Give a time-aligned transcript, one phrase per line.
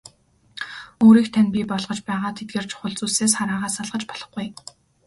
[1.05, 4.45] Өөрийг тань бий болгож байгаа тэдгээр чухал зүйлсээс хараагаа салгаж болохгүй.